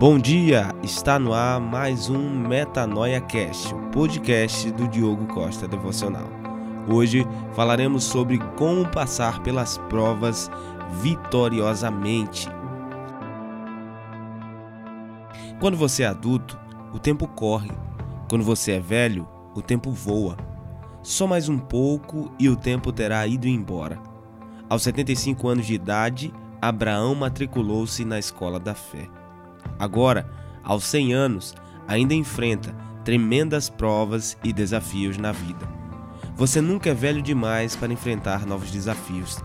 [0.00, 6.26] Bom dia, está no ar mais um Metanoia Cast, o podcast do Diogo Costa Devocional.
[6.88, 10.50] Hoje falaremos sobre como passar pelas provas
[11.02, 12.48] vitoriosamente.
[15.60, 16.58] Quando você é adulto,
[16.94, 17.70] o tempo corre.
[18.26, 20.34] Quando você é velho, o tempo voa.
[21.02, 24.00] Só mais um pouco e o tempo terá ido embora.
[24.66, 29.19] Aos 75 anos de idade, Abraão matriculou-se na escola da fé.
[29.80, 30.30] Agora,
[30.62, 31.54] aos 100 anos,
[31.88, 35.66] ainda enfrenta tremendas provas e desafios na vida.
[36.36, 39.42] Você nunca é velho demais para enfrentar novos desafios,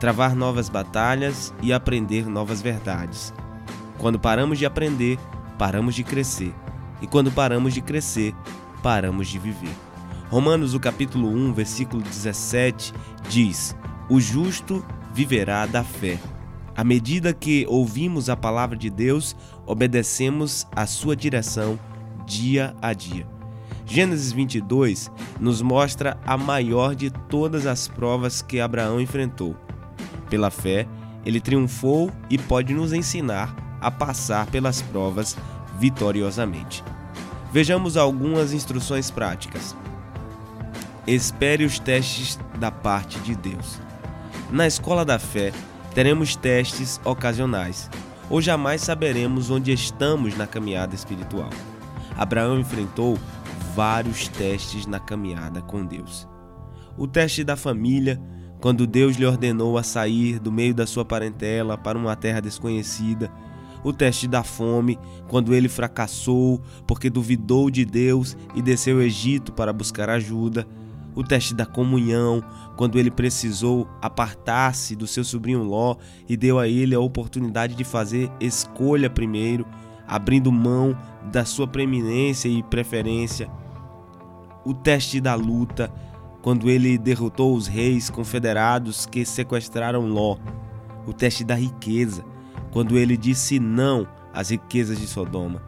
[0.00, 3.32] travar novas batalhas e aprender novas verdades.
[3.98, 5.16] Quando paramos de aprender,
[5.56, 6.52] paramos de crescer.
[7.00, 8.34] E quando paramos de crescer,
[8.82, 9.74] paramos de viver.
[10.28, 12.92] Romanos, o capítulo 1, versículo 17,
[13.28, 13.76] diz:
[14.08, 16.18] O justo viverá da fé.
[16.78, 19.34] À medida que ouvimos a palavra de Deus,
[19.66, 21.76] obedecemos a sua direção
[22.24, 23.26] dia a dia.
[23.84, 29.56] Gênesis 22 nos mostra a maior de todas as provas que Abraão enfrentou.
[30.30, 30.86] Pela fé,
[31.26, 35.36] ele triunfou e pode nos ensinar a passar pelas provas
[35.80, 36.84] vitoriosamente.
[37.52, 39.74] Vejamos algumas instruções práticas.
[41.08, 43.80] Espere os testes da parte de Deus.
[44.48, 45.52] Na escola da fé,
[45.98, 47.90] teremos testes ocasionais,
[48.30, 51.50] ou jamais saberemos onde estamos na caminhada espiritual.
[52.16, 53.18] Abraão enfrentou
[53.74, 56.28] vários testes na caminhada com Deus.
[56.96, 58.16] O teste da família,
[58.60, 63.28] quando Deus lhe ordenou a sair do meio da sua parentela para uma terra desconhecida.
[63.82, 69.52] O teste da fome, quando ele fracassou porque duvidou de Deus e desceu ao Egito
[69.52, 70.64] para buscar ajuda
[71.18, 72.40] o teste da comunhão,
[72.76, 75.96] quando ele precisou apartar-se do seu sobrinho Ló
[76.28, 79.66] e deu a ele a oportunidade de fazer escolha primeiro,
[80.06, 80.96] abrindo mão
[81.32, 83.50] da sua preeminência e preferência.
[84.64, 85.92] O teste da luta,
[86.40, 90.36] quando ele derrotou os reis confederados que sequestraram Ló.
[91.04, 92.24] O teste da riqueza,
[92.70, 95.64] quando ele disse não às riquezas de Sodoma.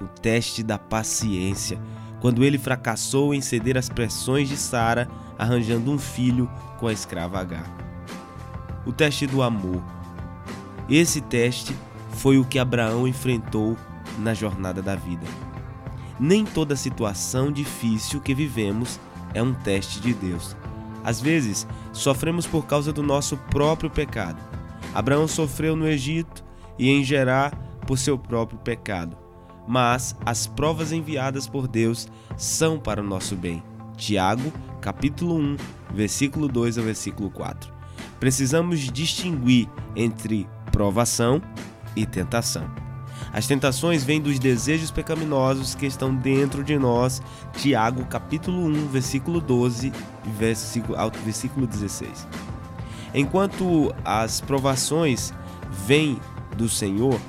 [0.00, 1.78] O teste da paciência,
[2.24, 5.06] quando ele fracassou em ceder às pressões de Sara,
[5.38, 7.62] arranjando um filho com a escrava H.
[8.86, 9.84] O teste do amor.
[10.88, 11.76] Esse teste
[12.12, 13.76] foi o que Abraão enfrentou
[14.20, 15.26] na jornada da vida.
[16.18, 18.98] Nem toda situação difícil que vivemos
[19.34, 20.56] é um teste de Deus.
[21.04, 24.42] Às vezes, sofremos por causa do nosso próprio pecado.
[24.94, 26.42] Abraão sofreu no Egito
[26.78, 27.52] e em Gerá
[27.86, 29.23] por seu próprio pecado
[29.66, 33.62] mas as provas enviadas por Deus são para o nosso bem.
[33.96, 35.56] Tiago, capítulo 1,
[35.94, 37.72] versículo 2 ao versículo 4.
[38.18, 41.40] Precisamos distinguir entre provação
[41.94, 42.68] e tentação.
[43.32, 47.22] As tentações vêm dos desejos pecaminosos que estão dentro de nós.
[47.56, 49.92] Tiago, capítulo 1, versículo 12
[50.38, 52.26] versículo, ao versículo 16.
[53.14, 55.32] Enquanto as provações
[55.86, 56.18] vêm
[56.56, 57.20] do Senhor,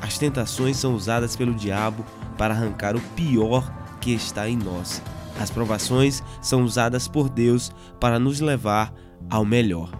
[0.00, 2.04] as tentações são usadas pelo diabo
[2.38, 5.02] para arrancar o pior que está em nós.
[5.38, 8.92] As provações são usadas por Deus para nos levar
[9.28, 9.90] ao melhor.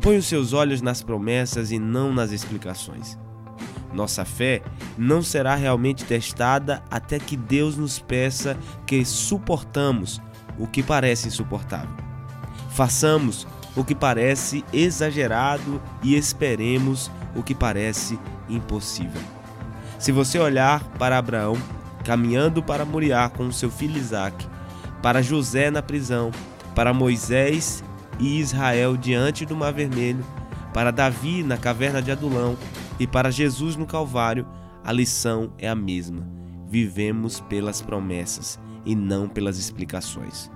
[0.00, 3.18] Põe os seus olhos nas promessas e não nas explicações.
[3.92, 4.62] Nossa fé
[4.96, 8.56] não será realmente testada até que Deus nos peça
[8.86, 10.20] que suportamos
[10.58, 11.94] o que parece insuportável.
[12.70, 18.18] Façamos o que parece exagerado e esperemos o que parece
[18.54, 19.20] impossível.
[19.98, 21.56] Se você olhar para Abraão
[22.04, 24.46] caminhando para Moriá com seu filho Isaque,
[25.02, 26.30] para José na prisão,
[26.74, 27.84] para Moisés
[28.18, 30.24] e Israel diante do Mar Vermelho,
[30.72, 32.56] para Davi na caverna de Adulão
[32.98, 34.46] e para Jesus no Calvário,
[34.82, 36.26] a lição é a mesma.
[36.66, 40.50] Vivemos pelas promessas e não pelas explicações.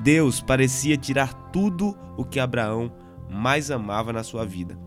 [0.00, 2.92] Deus parecia tirar tudo o que Abraão
[3.30, 4.78] mais amava na sua vida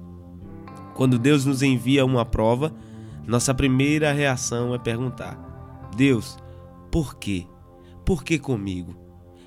[0.97, 2.73] quando Deus nos envia uma prova,
[3.25, 5.37] nossa primeira reação é perguntar:
[5.95, 6.37] Deus,
[6.91, 7.45] por quê?
[8.03, 8.95] Por que comigo?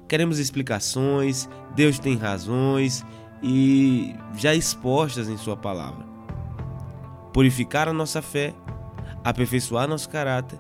[0.08, 3.04] Queremos explicações, Deus tem razões
[3.42, 6.06] e já expostas em Sua palavra.
[7.32, 8.54] Purificar a nossa fé,
[9.24, 10.58] aperfeiçoar nosso caráter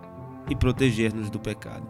[0.48, 1.86] e proteger-nos do pecado.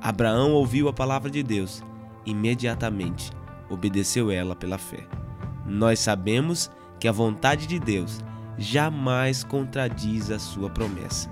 [0.00, 1.82] Abraão ouviu a palavra de Deus,
[2.24, 3.32] imediatamente
[3.68, 5.06] obedeceu ela pela fé.
[5.66, 6.70] Nós sabemos
[7.00, 8.22] que a vontade de Deus
[8.58, 11.30] jamais contradiz a sua promessa.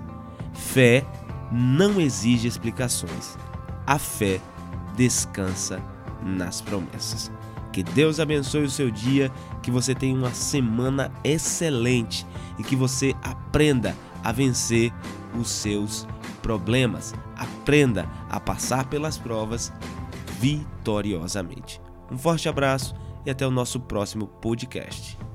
[0.53, 1.05] Fé
[1.51, 3.37] não exige explicações.
[3.85, 4.39] A fé
[4.95, 5.81] descansa
[6.23, 7.31] nas promessas.
[7.71, 9.31] Que Deus abençoe o seu dia,
[9.61, 12.25] que você tenha uma semana excelente
[12.57, 14.91] e que você aprenda a vencer
[15.39, 16.07] os seus
[16.41, 17.13] problemas.
[17.35, 19.71] Aprenda a passar pelas provas
[20.39, 21.79] vitoriosamente.
[22.11, 22.95] Um forte abraço
[23.25, 25.26] e até o nosso próximo podcast.